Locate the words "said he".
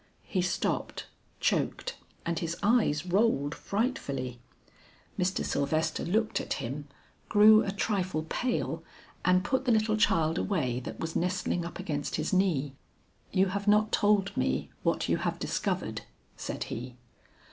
16.35-16.97